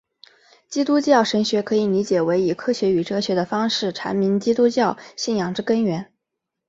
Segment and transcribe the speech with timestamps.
[0.67, 6.11] 基督教神学可以理解为以科学与哲学的方式阐明基督教信仰之根源。